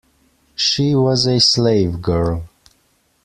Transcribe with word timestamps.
She 0.55 0.95
was 0.95 1.27
a 1.27 1.39
slave 1.39 2.01
girl. 2.01 2.45